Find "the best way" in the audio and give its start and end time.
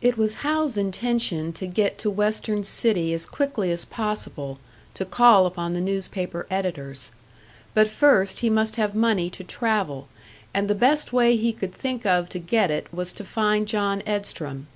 10.66-11.36